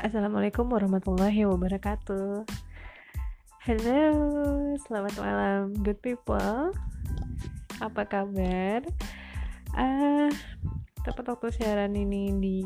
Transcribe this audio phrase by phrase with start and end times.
[0.00, 2.48] Assalamualaikum warahmatullahi wabarakatuh.
[3.68, 4.00] Hello,
[4.88, 6.72] selamat malam, good people.
[7.84, 8.80] Apa kabar?
[9.76, 10.32] Uh,
[11.04, 12.58] tepat waktu siaran ini di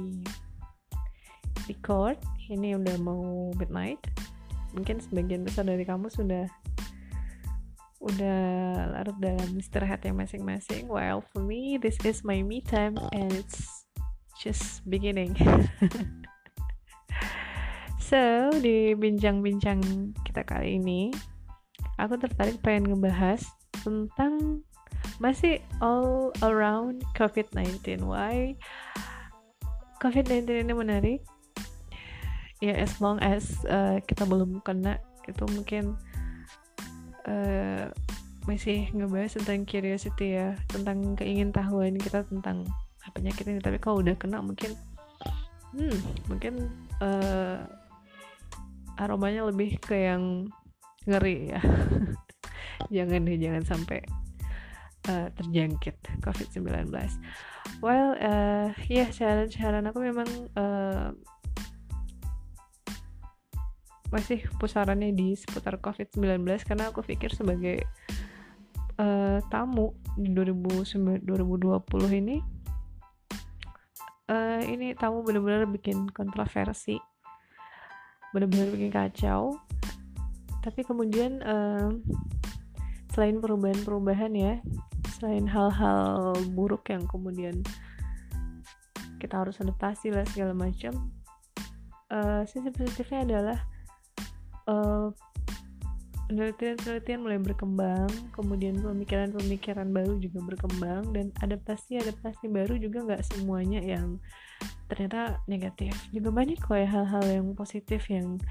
[1.66, 2.14] record.
[2.46, 3.98] Ini udah mau midnight.
[4.78, 6.46] Mungkin sebagian besar dari kamu sudah
[7.98, 8.42] udah
[8.94, 10.86] larut dalam istirahatnya masing-masing.
[10.86, 13.90] Well, for me, this is my me time and it's
[14.38, 15.34] just beginning.
[18.04, 19.80] So, di bincang-bincang
[20.28, 21.08] kita kali ini,
[21.96, 23.40] aku tertarik pengen ngebahas
[23.80, 24.60] tentang
[25.16, 28.04] masih all around COVID-19.
[28.04, 28.60] Why
[30.04, 31.20] COVID-19 ini menarik?
[32.60, 35.96] Ya, as long as uh, kita belum kena, itu mungkin
[37.24, 37.88] uh,
[38.44, 42.68] masih ngebahas tentang curiosity ya, tentang keingintahuan kita tentang
[43.16, 43.64] penyakit ini.
[43.64, 44.76] Tapi kalau udah kena, mungkin,
[45.72, 45.96] hmm,
[46.28, 46.68] mungkin
[47.00, 47.64] uh,
[49.00, 50.48] aromanya lebih ke yang
[51.04, 51.60] ngeri ya.
[52.94, 54.02] Jangan deh jangan sampai
[55.08, 56.90] uh, terjangkit COVID-19
[57.80, 61.12] well uh, ya yeah, saran-saran aku memang uh,
[64.12, 67.82] masih pusarannya di seputar COVID-19 karena aku pikir sebagai
[69.00, 71.26] uh, tamu di 2020
[72.22, 72.38] ini
[74.30, 77.00] uh, ini tamu benar-benar bikin kontroversi
[78.34, 79.62] benar-benar bikin kacau.
[80.60, 81.94] Tapi kemudian uh,
[83.14, 84.58] selain perubahan-perubahan ya
[85.14, 87.62] selain hal-hal buruk yang kemudian
[89.22, 91.14] kita harus adaptasi lah segala macam
[92.10, 93.58] uh, sisi positifnya adalah
[94.66, 95.08] uh,
[96.34, 104.18] penelitian-penelitian mulai berkembang, kemudian pemikiran-pemikiran baru juga berkembang, dan adaptasi-adaptasi baru juga nggak semuanya yang
[104.90, 105.94] ternyata negatif.
[106.10, 108.42] Juga banyak kok ya hal-hal yang positif yang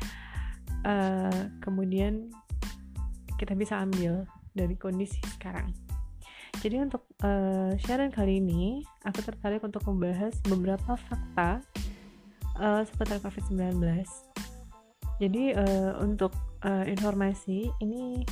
[0.87, 2.31] uh, kemudian
[3.35, 4.23] kita bisa ambil
[4.55, 5.75] dari kondisi sekarang.
[6.63, 11.59] Jadi untuk uh, siaran kali ini, aku tertarik untuk membahas beberapa fakta
[12.55, 13.83] uh, seputar COVID-19.
[15.19, 16.31] Jadi uh, untuk
[16.63, 18.23] uh, informasi ini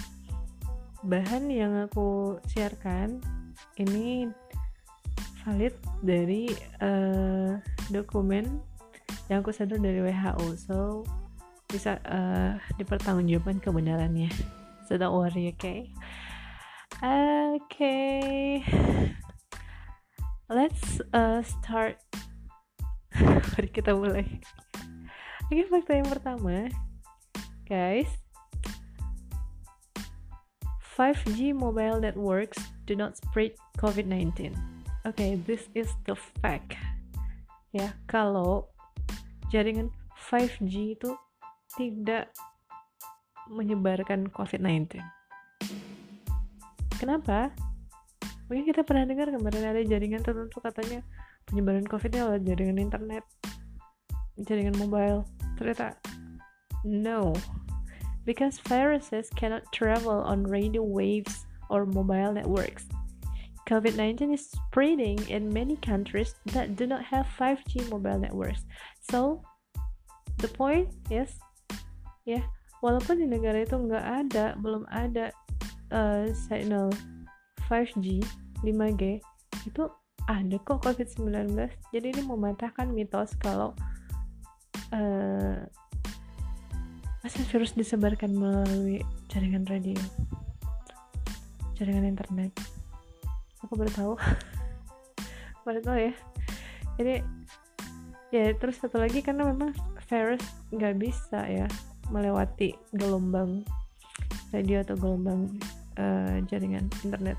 [1.03, 3.19] bahan yang aku siarkan
[3.77, 4.29] ini
[5.41, 5.73] valid
[6.05, 7.57] dari uh,
[7.89, 8.61] dokumen
[9.27, 10.79] yang aku sadar dari WHO so
[11.71, 14.27] bisa uh, dipertanggungjawabkan kebenarannya.
[14.91, 15.79] So don't worry oke okay?
[17.63, 18.59] okay.
[20.51, 21.95] let's uh, start.
[23.55, 24.27] Mari kita mulai.
[25.47, 26.67] Oke okay, fakta yang pertama
[27.71, 28.20] guys
[31.01, 34.53] 5G mobile networks do not spread COVID-19.
[35.01, 36.77] Oke, okay, this is the fact.
[37.73, 38.69] Ya, kalau
[39.49, 39.89] jaringan
[40.29, 41.17] 5G itu
[41.73, 42.29] tidak
[43.49, 45.01] menyebarkan COVID-19.
[47.01, 47.49] Kenapa?
[48.45, 51.01] Mungkin kita pernah dengar kemarin ada jaringan tertentu katanya
[51.49, 53.25] penyebaran COVID-nya lewat jaringan internet,
[54.37, 55.25] jaringan mobile.
[55.57, 55.97] Ternyata
[56.85, 57.33] no,
[58.25, 62.85] because viruses cannot travel on radio waves or mobile networks.
[63.69, 68.65] COVID 19 is spreading in many countries that do not have 5G mobile networks.
[68.99, 69.41] So,
[70.43, 71.29] the point is,
[72.25, 72.43] ya, yeah,
[72.83, 75.31] walaupun di negara itu nggak ada, belum ada
[75.93, 76.89] uh, signal
[77.69, 78.25] 5G,
[78.65, 79.21] 5G,
[79.63, 79.83] itu
[80.27, 81.55] ada kok COVID-19.
[81.95, 83.77] Jadi ini mematahkan mitos kalau
[84.91, 85.63] uh,
[87.21, 89.97] masa virus disebarkan melalui jaringan radio?
[91.77, 92.49] Jaringan internet.
[93.61, 94.13] Aku baru tahu.
[95.65, 96.13] Baru tahu ya.
[96.97, 97.21] Jadi
[98.33, 99.77] ya terus satu lagi karena memang
[100.09, 100.41] virus
[100.73, 101.69] nggak bisa ya
[102.09, 103.61] melewati gelombang
[104.49, 105.53] radio atau gelombang
[106.01, 107.37] uh, jaringan internet.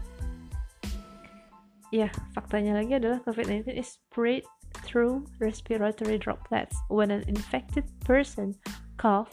[1.90, 4.46] Ya faktanya lagi adalah COVID-19 is spread
[4.86, 6.78] through respiratory droplets.
[6.86, 8.54] When an infected person
[8.96, 9.28] cough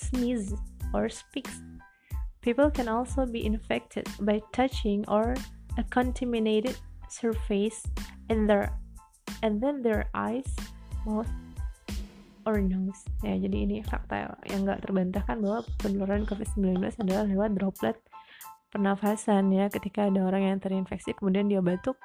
[0.00, 0.56] sneezes,
[0.96, 1.60] or speaks.
[2.40, 5.36] People can also be infected by touching or
[5.76, 6.76] a contaminated
[7.12, 7.84] surface
[8.32, 8.72] and their
[9.44, 10.48] and then their eyes,
[11.04, 11.28] mouth,
[12.48, 13.04] or nose.
[13.20, 17.96] Ya, jadi ini fakta yang nggak terbantahkan bahwa penularan COVID-19 adalah lewat droplet
[18.70, 21.98] pernafasan ya ketika ada orang yang terinfeksi kemudian dia batuk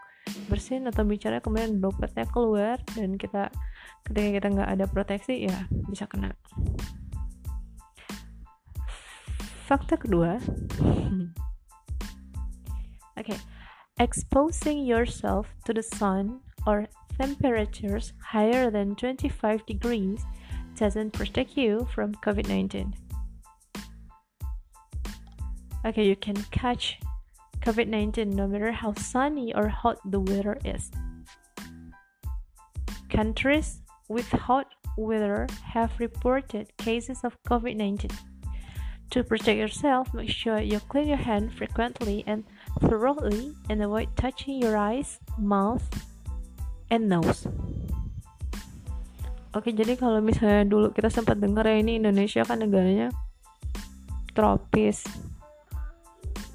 [0.49, 3.53] bersin atau bicara kemudian dropletnya keluar dan kita
[4.09, 6.33] ketika kita nggak ada proteksi ya bisa kena
[9.65, 10.37] Fakta kedua.
[13.19, 13.37] okay.
[13.99, 16.85] Exposing yourself to the sun or
[17.17, 20.21] temperatures higher than 25 degrees
[20.75, 22.93] doesn't protect you from COVID-19.
[25.85, 26.99] Okay, you can catch
[27.61, 30.91] COVID-19 no matter how sunny or hot the weather is.
[33.09, 38.11] Countries with hot weather have reported cases of COVID-19.
[39.13, 42.43] To protect yourself, make sure you clean your hand frequently and
[42.81, 45.85] thoroughly and avoid touching your eyes, mouth,
[46.91, 47.47] and nose.
[49.55, 53.07] Oke, jadi kalau misalnya dulu kita sempat dengar ya ini Indonesia kan negaranya
[54.35, 55.07] tropis.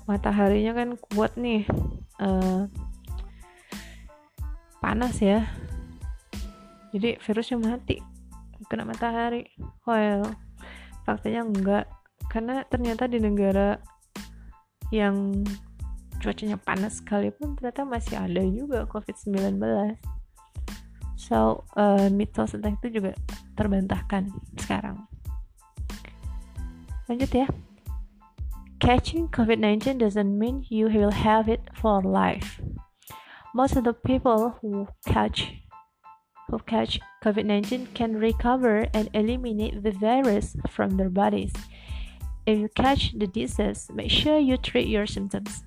[0.04, 1.64] Mataharinya kan kuat nih.
[2.20, 2.68] Uh,
[4.84, 5.48] panas ya.
[6.92, 8.04] Jadi virusnya mati
[8.70, 9.50] kena matahari.
[9.82, 10.36] Well,
[11.02, 11.90] faktanya enggak
[12.30, 13.82] karena ternyata di negara
[14.94, 15.42] yang
[16.22, 19.58] cuacanya panas sekalipun ternyata masih ada juga COVID-19
[21.18, 23.12] so uh, mitos tentang itu juga
[23.58, 25.04] terbantahkan sekarang.
[27.10, 27.46] Lanjut ya.
[28.80, 32.62] Catching COVID-19 doesn't mean you will have it for life.
[33.52, 35.60] Most of the people who catch
[36.48, 41.52] who catch COVID-19 can recover and eliminate the virus from their bodies.
[42.50, 45.62] If you catch the disease, make sure you treat your symptoms.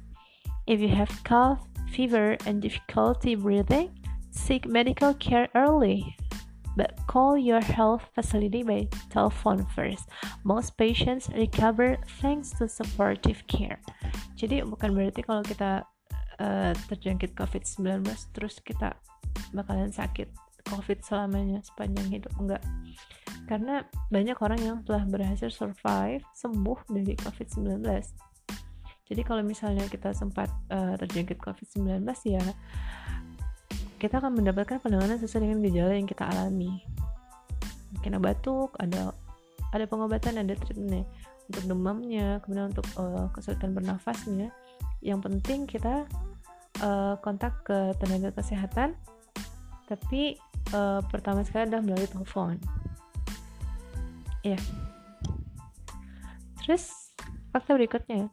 [0.68, 1.64] If you have cough,
[1.96, 3.96] fever, and difficulty breathing,
[4.36, 6.12] seek medical care early.
[6.76, 10.12] But call your health facility by telephone first.
[10.44, 13.80] Most patients recover thanks to supportive care.
[14.36, 15.88] Jadi bukan berarti kalau kita
[16.44, 18.92] uh, terjangkit COVID-19 terus kita
[19.56, 20.28] bakalan sakit
[20.68, 22.64] COVID selamanya sepanjang hidup enggak.
[23.44, 27.84] Karena banyak orang yang telah berhasil survive sembuh dari COVID-19
[29.13, 32.44] jadi kalau misalnya kita sempat uh, terjangkit COVID-19 ya
[34.01, 36.84] kita akan mendapatkan penanganan sesuai dengan gejala yang kita alami.
[37.95, 39.16] Mungkin ada batuk, ada
[39.72, 41.07] ada pengobatan, ada treatmentnya
[41.48, 44.51] untuk demamnya, kemudian untuk uh, kesulitan bernafasnya.
[45.00, 46.04] Yang penting kita
[46.84, 48.92] uh, kontak ke tenaga kesehatan,
[49.88, 50.36] tapi
[50.75, 52.60] uh, pertama sekali adalah melalui telepon.
[54.44, 54.56] Ya.
[54.56, 54.62] Yeah.
[56.63, 57.12] Terus
[57.51, 58.31] fakta berikutnya,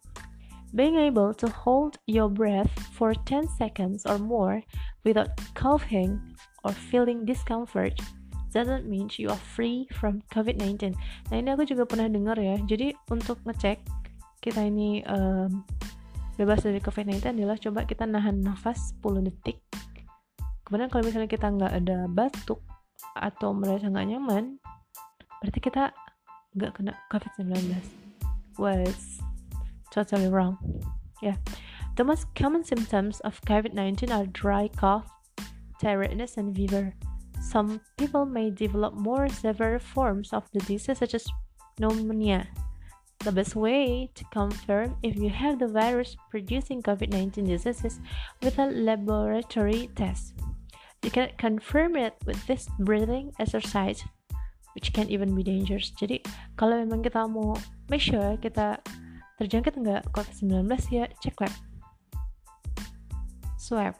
[0.70, 4.62] Being able to hold your breath for 10 seconds or more
[5.02, 6.22] without coughing
[6.62, 7.98] or feeling discomfort
[8.54, 10.94] doesn't mean you are free from COVID-19.
[11.30, 12.54] Nah ini aku juga pernah dengar ya.
[12.70, 13.82] Jadi untuk ngecek
[14.38, 15.66] kita ini um,
[16.38, 19.58] bebas dari COVID-19 adalah coba kita nahan nafas 10 detik.
[20.62, 22.62] Kemudian kalau misalnya kita nggak ada batuk
[23.18, 24.62] atau merasa nggak nyaman,
[25.40, 25.90] berarti kita
[26.56, 27.74] nggak kena COVID-19.
[28.60, 29.24] Was
[29.90, 30.60] totally wrong.
[31.24, 31.40] Yeah.
[31.96, 35.08] The most common symptoms of COVID 19 are dry cough,
[35.80, 36.94] tiredness, and fever.
[37.40, 41.26] Some people may develop more severe forms of the disease, such as
[41.80, 42.48] pneumonia.
[43.20, 48.00] The best way to confirm if you have the virus producing COVID 19 disease is
[48.40, 50.40] with a laboratory test.
[51.02, 54.04] You can confirm it with this breathing exercise,
[54.74, 55.90] which can even be dangerous.
[55.96, 56.22] Jadi,
[56.54, 57.56] kalau memang kita mau
[57.90, 58.78] make sure kita
[59.40, 61.54] terjangkit nggak COVID-19 ya cek lab.
[63.56, 63.94] Swab.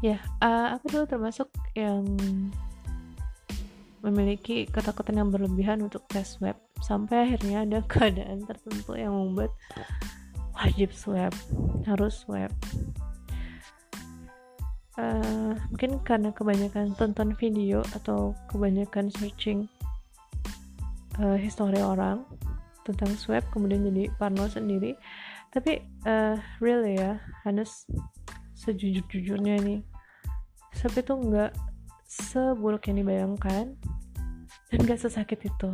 [0.00, 2.08] Ya uh, aku dulu termasuk yang
[4.00, 6.56] memiliki ketakutan yang berlebihan untuk tes swab.
[6.80, 9.52] Sampai akhirnya ada keadaan tertentu yang membuat
[10.56, 11.32] wajib swab
[11.84, 12.52] harus swab
[15.00, 19.64] uh, mungkin karena kebanyakan tonton video atau kebanyakan searching
[21.16, 22.28] uh, history orang
[22.84, 24.94] tentang swab kemudian jadi parno sendiri.
[25.50, 27.88] Tapi uh, really ya Hannes
[28.54, 29.80] sejujur-jujurnya nih
[30.76, 31.52] swab itu nggak
[32.06, 33.74] seburuk yang dibayangkan
[34.70, 35.70] dan nggak sesakit itu.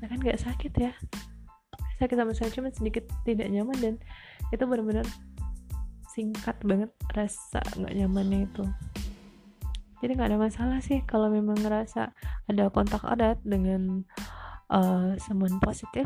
[0.00, 0.92] Nah kan nggak sakit ya?
[2.02, 3.94] Sakit sama saya cuma sedikit tidak nyaman dan
[4.50, 5.06] itu benar-benar
[6.12, 8.64] singkat banget rasa nggak nyamannya itu.
[10.02, 12.10] Jadi nggak ada masalah sih kalau memang ngerasa
[12.50, 14.02] ada kontak erat dengan
[14.68, 16.04] uh, someone positif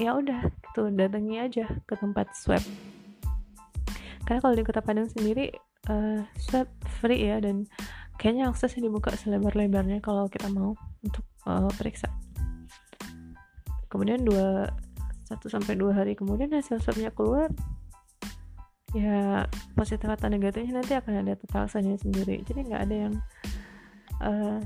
[0.00, 2.64] ya udah gitu datangi aja ke tempat swab.
[4.24, 5.52] Karena kalau di kota Padang sendiri
[5.92, 6.66] uh, swab
[7.00, 7.68] free ya dan
[8.16, 10.72] kayaknya aksesnya dibuka selebar-lebarnya kalau kita mau
[11.04, 12.08] untuk uh, periksa.
[13.92, 14.70] Kemudian dua
[15.28, 17.52] satu sampai dua hari kemudian hasil swabnya keluar
[18.90, 19.46] ya
[19.78, 22.42] positif atau negatifnya nanti akan ada tetaksanya sendiri.
[22.42, 23.14] Jadi nggak ada yang
[24.22, 24.58] uh,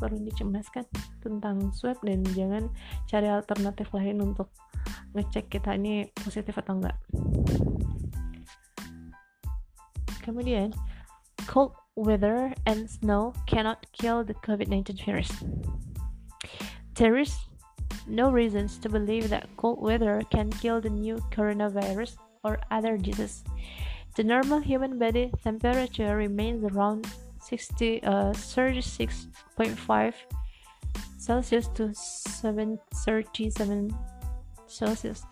[0.00, 0.84] perlu dicemaskan
[1.20, 2.72] tentang swab dan jangan
[3.08, 4.48] cari alternatif lain untuk
[5.12, 6.96] ngecek kita ini positif atau enggak
[10.30, 10.72] kemudian
[11.50, 15.32] cold weather and snow cannot kill the COVID-19 virus.
[16.94, 17.34] There is
[18.06, 23.44] no reasons to believe that cold weather can kill the new coronavirus or other diseases.
[24.16, 27.06] The normal human body temperature remains around
[27.40, 30.14] 60, uh, 36.5
[31.18, 33.94] Celsius to 737
[34.66, 35.24] Celsius,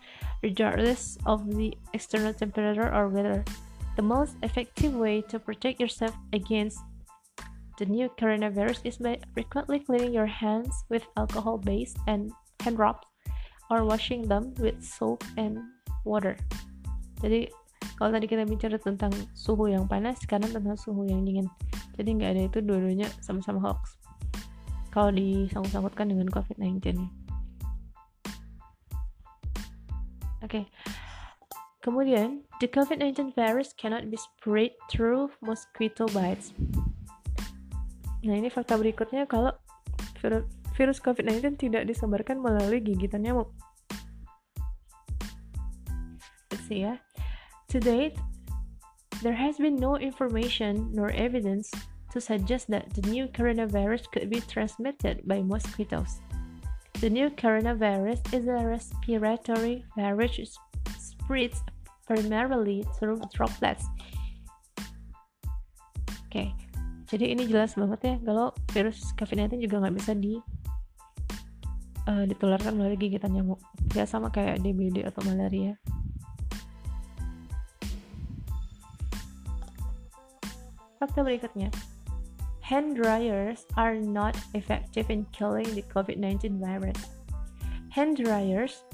[0.43, 3.43] regardless of the external temperature or weather.
[3.95, 6.79] The most effective way to protect yourself against
[7.77, 13.07] the new coronavirus is by frequently cleaning your hands with alcohol based and hand rubs
[13.69, 15.59] or washing them with soap and
[16.05, 16.37] water.
[17.19, 17.51] Jadi
[17.99, 21.51] kalau tadi kita bicara tentang suhu yang panas, sekarang tentang suhu yang dingin.
[21.99, 23.99] Jadi nggak ada itu dua-duanya sama-sama hoax.
[24.89, 26.95] Kalau disangkut-sangkutkan dengan COVID-19.
[30.39, 30.47] Oke.
[30.47, 30.63] Okay.
[31.79, 36.51] Kemudian, the COVID-19 virus cannot be spread through mosquito bites.
[38.19, 39.55] Nah, ini fakta berikutnya kalau
[40.75, 43.47] virus COVID-19 tidak disebarkan melalui gigitan nyamuk.
[46.51, 46.99] Let's see ya.
[47.69, 48.17] To date,
[49.21, 51.69] there has been no information nor evidence
[52.09, 56.17] to suggest that the new coronavirus could be transmitted by mosquitoes.
[56.97, 60.57] The new coronavirus is a respiratory virus
[60.97, 61.61] spreads
[62.09, 63.85] primarily through droplets.
[66.25, 66.49] Oke, okay,
[67.05, 70.41] jadi ini jelas banget ya kalau virus COVID-19 juga nggak bisa di
[72.09, 73.61] uh, ditularkan melalui gigitan nyamuk
[73.93, 75.77] ya sama kayak DBD atau malaria
[80.99, 81.71] fakta berikutnya.
[82.59, 86.99] Hand dryers are not effective in killing the COVID-19 virus.
[87.89, 88.85] Hand dryers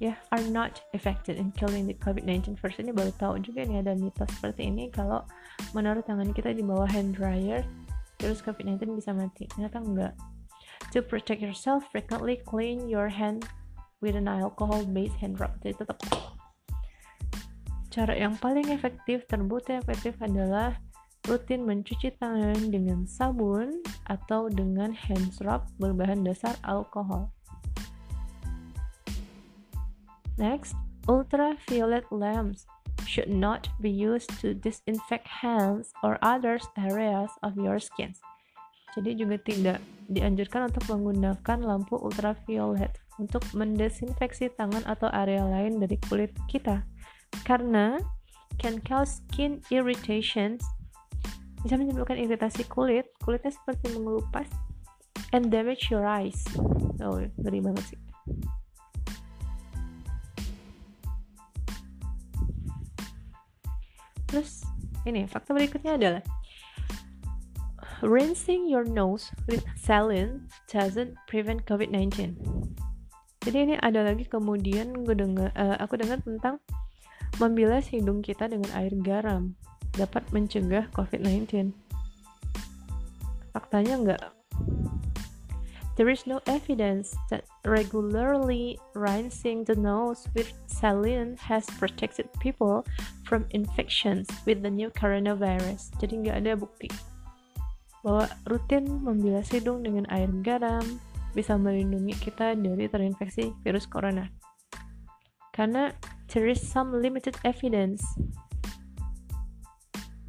[0.00, 2.76] ya yeah, are not effective in killing the COVID-19 virus.
[2.82, 4.92] Ini baru tahu juga nih ada mitos seperti ini.
[4.92, 5.24] Kalau
[5.72, 7.64] menurut tangan kita di bawah hand dryer
[8.20, 9.48] virus COVID-19 bisa mati.
[9.48, 10.12] Ternyata enggak.
[10.92, 13.48] To protect yourself frequently clean your hand
[14.00, 16.00] with an alcohol based hand rub jadi tetap
[17.90, 20.78] cara yang paling efektif terbukti efektif adalah
[21.26, 27.28] rutin mencuci tangan dengan sabun atau dengan hand rub berbahan dasar alkohol
[30.40, 30.72] Next,
[31.04, 32.64] ultraviolet lamps
[33.04, 38.16] should not be used to disinfect hands or other areas of your skin.
[38.96, 46.00] Jadi juga tidak dianjurkan untuk menggunakan lampu ultraviolet untuk mendesinfeksi tangan atau area lain dari
[46.08, 46.88] kulit kita
[47.44, 47.98] karena
[48.60, 50.62] can cause skin irritations.
[51.60, 53.08] Bisa menyebabkan iritasi kulit.
[53.20, 54.48] Kulitnya seperti mengelupas
[55.32, 56.42] and damage your eyes.
[57.00, 58.00] Oh ngeri banget sih.
[64.30, 64.62] Terus
[65.08, 66.22] ini fakta berikutnya adalah
[68.00, 72.38] rinsing your nose with saline doesn't prevent COVID-19.
[73.40, 76.60] Jadi ini ada lagi kemudian gue dengar, uh, aku dengar tentang
[77.40, 79.56] membilas hidung kita dengan air garam
[79.96, 81.72] dapat mencegah COVID-19.
[83.56, 84.22] Faktanya enggak.
[85.98, 92.88] There is no evidence that regularly rinsing the nose with saline has protected people
[93.28, 95.92] from infections with the new coronavirus.
[96.00, 96.88] Jadi nggak ada bukti
[98.00, 100.84] bahwa rutin membilas hidung dengan air garam
[101.36, 104.32] bisa melindungi kita dari terinfeksi virus corona.
[105.52, 105.92] Karena
[106.30, 108.06] there is some limited evidence.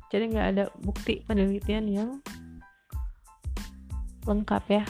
[0.10, 2.10] Jadi nggak ada bukti penelitian yang
[4.25, 4.84] lengkap ya.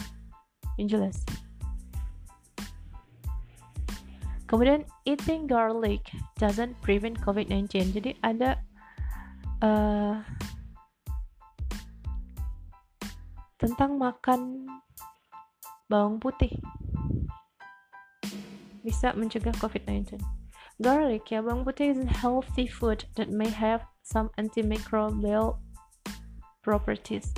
[0.79, 1.17] Yang jelas.
[4.47, 6.03] Kemudian eating garlic
[6.35, 8.59] doesn't prevent COVID-19 jadi ada
[9.63, 10.19] uh,
[13.55, 14.67] tentang makan
[15.87, 16.51] bawang putih
[18.83, 20.19] bisa mencegah COVID-19
[20.81, 25.61] garlic ya bawang putih is a healthy food that may have some antimicrobial
[26.65, 27.29] properties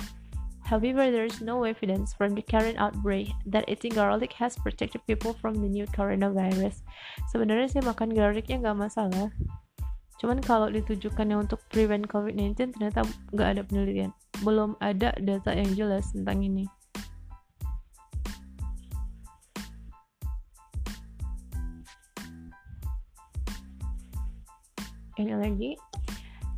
[0.64, 5.36] However, there is no evidence from the current outbreak that eating garlic has protected people
[5.36, 6.80] from the new coronavirus.
[7.28, 9.28] Sebenarnya sih makan garlicnya nggak masalah.
[10.16, 13.04] Cuman kalau ditujukannya untuk prevent COVID-19 ternyata
[13.36, 14.10] nggak ada penelitian.
[14.40, 16.64] Belum ada data yang jelas tentang ini.
[25.14, 25.78] Ini lagi.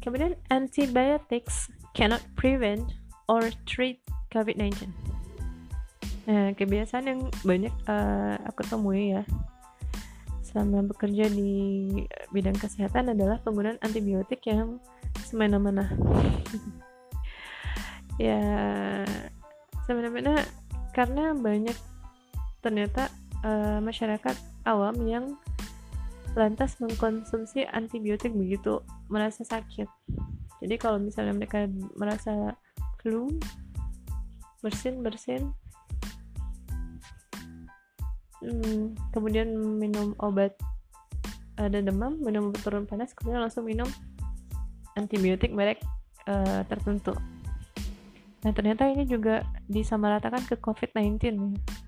[0.01, 2.87] Kemudian antibiotics cannot prevent
[3.27, 3.99] or treat
[4.31, 4.91] COVID-19.
[6.27, 9.23] Nah, kebiasaan yang banyak uh, aku temui ya
[10.57, 11.53] selama bekerja di
[12.33, 14.81] bidang kesehatan adalah penggunaan antibiotik yang
[15.21, 15.85] semena-mena.
[18.27, 18.41] ya,
[19.85, 20.41] semena-mena
[20.97, 21.77] karena banyak
[22.65, 23.13] ternyata
[23.45, 24.33] uh, masyarakat
[24.65, 25.37] awam yang
[26.37, 29.89] lantas mengkonsumsi antibiotik begitu merasa sakit.
[30.61, 31.65] Jadi kalau misalnya mereka
[31.97, 32.53] merasa
[33.01, 33.33] flu,
[34.61, 35.49] bersin-bersin,
[38.45, 40.53] hmm, kemudian minum obat
[41.57, 43.89] ada demam, minum obat turun panas, kemudian langsung minum
[44.97, 45.81] antibiotik merek
[46.29, 47.17] uh, tertentu.
[48.45, 49.41] Nah ternyata ini juga
[49.73, 51.86] disamaratakan ke COVID-19 ya.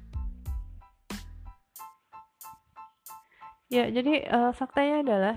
[3.69, 5.35] Ya, jadi uh, faktanya adalah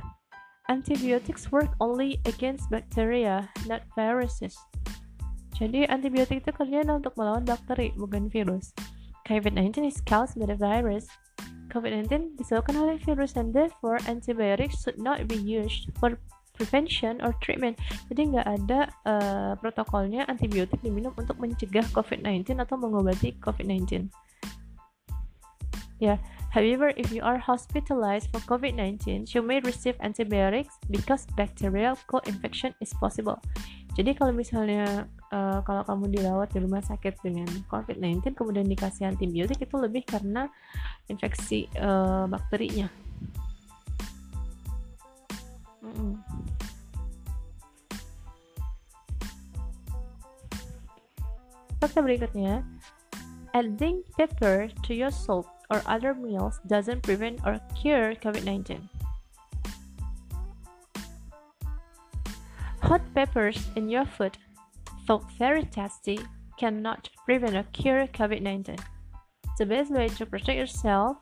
[0.72, 4.56] antibiotics work only against bacteria, not viruses.
[5.60, 8.72] Jadi antibiotik itu kerjanya untuk melawan bakteri, bukan virus.
[9.28, 11.12] COVID-19 is caused by the virus.
[11.76, 16.16] COVID-19 disebabkan oleh virus and therefore antibiotics should not be used for
[16.56, 17.76] prevention or treatment.
[18.08, 24.08] Jadi nggak ada uh, protokolnya antibiotik diminum untuk mencegah COVID-19 atau mengobati COVID-19.
[26.02, 26.18] Ya, yeah.
[26.52, 32.92] However, if you are hospitalized for COVID-19, you may receive antibiotics because bacterial co-infection is
[33.00, 33.40] possible.
[33.96, 39.64] Jadi kalau misalnya uh, kalau kamu dirawat di rumah sakit dengan COVID-19 kemudian dikasih antibiotik
[39.64, 40.52] itu lebih karena
[41.08, 42.92] infeksi uh, bakterinya.
[45.80, 46.14] Mm -mm.
[51.80, 52.68] Fakta berikutnya,
[53.56, 58.90] adding pepper to your soup or other meals doesn't prevent or cure COVID 19.
[62.84, 64.38] Hot peppers in your food,
[65.08, 66.20] though very tasty,
[66.60, 68.76] cannot prevent or cure COVID 19.
[69.58, 71.18] The best way to protect yourself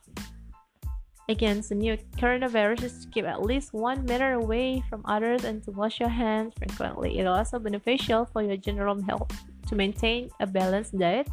[1.30, 5.64] against the new coronavirus is to keep at least one meter away from others and
[5.64, 7.20] to wash your hands frequently.
[7.20, 9.32] It also beneficial for your general health
[9.68, 11.30] to maintain a balanced diet,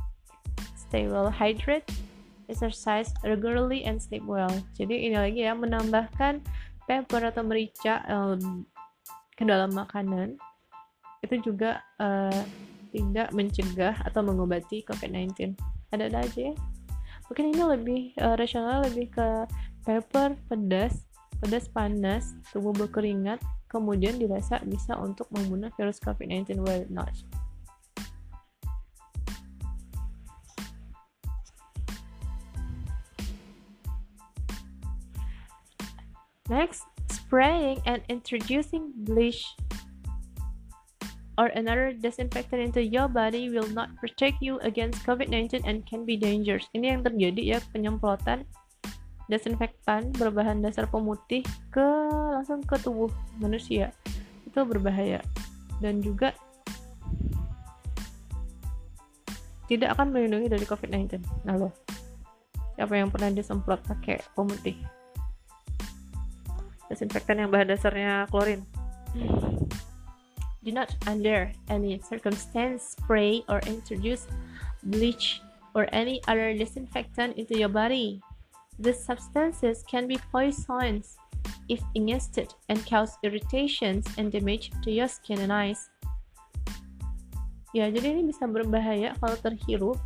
[0.76, 1.88] stay well hydrated,
[2.48, 4.50] exercise regularly and sleep well.
[4.74, 6.42] Jadi ini lagi ya menambahkan
[6.86, 8.64] pepper atau merica um,
[9.36, 10.38] ke dalam makanan
[11.20, 12.42] itu juga uh,
[12.94, 15.58] tidak mencegah atau mengobati COVID-19.
[15.92, 16.54] Ada-ada aja ya.
[17.26, 19.28] Mungkin ini lebih uh, rasional lebih ke
[19.82, 21.04] pepper pedas,
[21.42, 27.12] pedas panas, tubuh berkeringat, kemudian dirasa bisa untuk membunuh virus COVID-19 well not.
[36.46, 39.42] Next, spraying and introducing bleach
[41.36, 46.16] or another disinfectant into your body will not protect you against COVID-19 and can be
[46.16, 46.64] dangerous.
[46.72, 48.48] Ini yang terjadi ya penyemprotan
[49.26, 51.42] desinfektan berbahan dasar pemutih
[51.74, 51.86] ke
[52.32, 53.10] langsung ke tubuh
[53.42, 53.92] manusia.
[54.46, 55.20] Itu berbahaya
[55.82, 56.32] dan juga
[59.66, 61.26] tidak akan melindungi dari COVID-19.
[61.42, 61.74] Nah, loh.
[62.78, 64.78] Siapa yang pernah disemprot pakai pemutih?
[66.90, 68.62] Desinfektan yang bahan dasarnya klorin.
[70.66, 74.26] Do not under any circumstance spray or introduce
[74.82, 75.38] bleach
[75.78, 78.18] or any other disinfectant into your body.
[78.76, 81.16] These substances can be poisons
[81.70, 85.86] if ingested and cause irritations and damage to your skin and eyes.
[87.74, 90.00] Ya, jadi ini bisa berbahaya kalau terhirup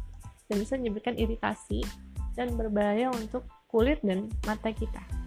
[0.51, 1.87] dan bisa menyebabkan iritasi
[2.35, 5.20] dan berbahaya untuk kulit dan mata kita.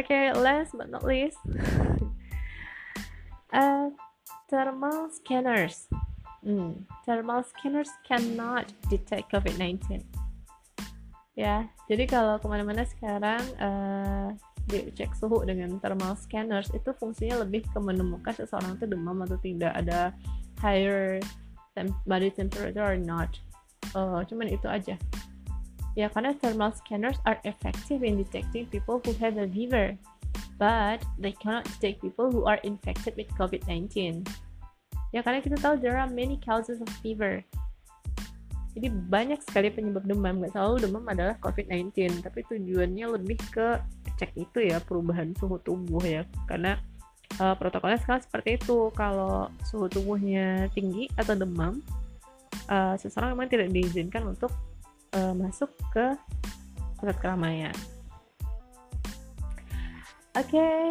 [0.00, 1.36] Okay, last but not least,
[3.52, 3.92] uh,
[4.48, 5.92] thermal scanners.
[6.40, 10.00] Hmm, thermal scanners cannot detect COVID-19.
[11.36, 14.32] Ya, jadi kalau ke mana-mana sekarang uh,
[14.72, 19.76] dicek suhu dengan thermal scanners itu fungsinya lebih ke menemukan seseorang itu demam atau tidak
[19.76, 20.16] ada
[20.64, 21.20] higher
[21.76, 23.36] temp body temperature or not.
[23.92, 24.96] Uh, cuman itu aja.
[25.98, 29.98] Ya, karena thermal scanners are effective in detecting people who have a fever,
[30.54, 34.22] but they cannot detect people who are infected with COVID-19.
[35.10, 37.42] Ya, karena kita tahu there are many causes of fever.
[38.78, 43.82] Jadi banyak sekali penyebab demam, nggak selalu demam adalah COVID-19, tapi tujuannya lebih ke
[44.14, 46.78] cek itu ya perubahan suhu tubuh ya, karena
[47.42, 48.94] uh, protokolnya sekarang seperti itu.
[48.94, 51.82] Kalau suhu tubuhnya tinggi atau demam,
[52.70, 54.54] uh, seseorang memang tidak diizinkan untuk
[55.16, 56.14] uh, masuk ke
[57.00, 57.74] pusat keramaian.
[60.38, 60.84] Oke, okay,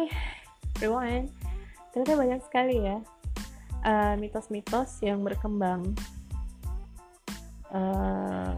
[0.84, 1.32] rewind.
[1.90, 2.98] Ternyata banyak sekali ya
[3.82, 5.90] eh, mitos-mitos uh, yang berkembang
[7.72, 8.54] uh,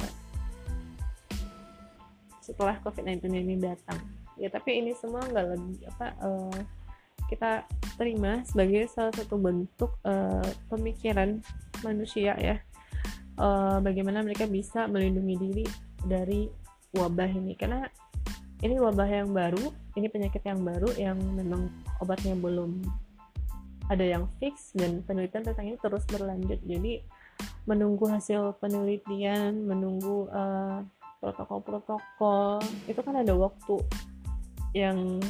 [2.42, 4.03] setelah COVID-19 ini datang.
[4.37, 6.59] Ya, tapi ini semua nggak lebih apa uh,
[7.31, 7.64] kita
[7.96, 11.40] terima sebagai salah satu bentuk uh, pemikiran
[11.81, 12.61] manusia ya
[13.38, 15.66] uh, bagaimana mereka bisa melindungi diri
[16.03, 16.49] dari
[16.92, 17.55] wabah ini.
[17.57, 17.87] Karena
[18.62, 21.68] ini wabah yang baru ini penyakit yang baru yang memang
[22.01, 22.81] obatnya belum
[23.90, 26.62] ada yang fix dan penelitian tentang ini terus berlanjut.
[26.64, 27.03] Jadi
[27.66, 30.79] menunggu hasil penelitian menunggu eh,
[31.21, 33.79] protokol-protokol itu kan ada waktu
[34.73, 35.21] yang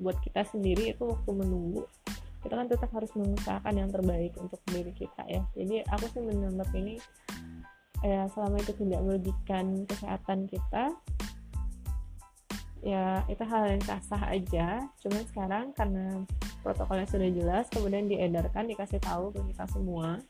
[0.00, 1.84] buat kita sendiri itu waktu menunggu.
[2.40, 5.42] Kita kan tetap harus mengusahakan yang terbaik untuk diri kita ya.
[5.58, 6.96] Jadi aku sih menganggap ini
[8.04, 10.92] ya selama itu tidak merugikan kesehatan kita
[12.86, 14.86] ya itu hal yang sah-sah aja.
[15.02, 16.22] Cuman sekarang karena
[16.62, 20.22] protokolnya sudah jelas kemudian diedarkan dikasih tahu ke kita semua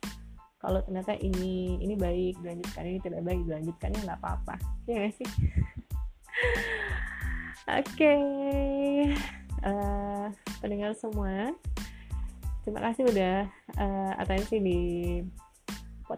[0.57, 4.55] kalau ternyata ini ini baik dilanjutkan ini tidak baik dilanjutkan ya nggak apa-apa.
[4.89, 5.29] Ya gak sih?
[7.67, 7.83] Oke.
[7.93, 8.23] Okay.
[9.67, 10.27] uh, eh,
[10.61, 11.53] pendengar semua
[12.67, 13.47] terima kasih udah
[13.79, 14.81] uh, atensi di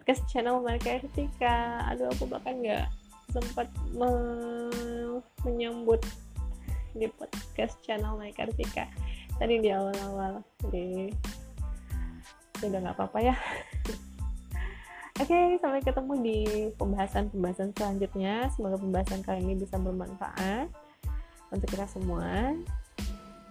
[0.09, 2.89] podcast channel mereka Etika aduh aku bahkan nggak
[3.29, 4.09] sempat me
[5.45, 6.01] menyambut
[6.97, 8.89] di podcast channel mereka Etika
[9.37, 11.13] tadi di awal-awal jadi
[12.65, 13.37] udah nggak apa-apa ya
[15.21, 16.39] Oke, okay, sampai ketemu di
[16.79, 18.49] pembahasan-pembahasan selanjutnya.
[18.55, 20.71] Semoga pembahasan kali ini bisa bermanfaat
[21.51, 22.55] untuk kita semua.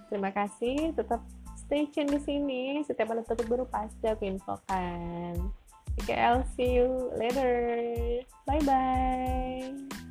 [0.07, 1.19] Terima kasih, tetap
[1.59, 2.63] stay tune di sini.
[2.87, 5.66] Setiap ada topik baru pasti aku infokan.
[6.01, 8.21] Okay, I'll see you later.
[8.45, 10.06] Bye-bye.